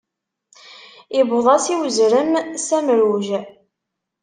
Iwweḍ-as 1.19 1.65
i 1.73 1.75
uzrem 1.85 2.33
s 2.65 2.67
amruj. 2.77 3.27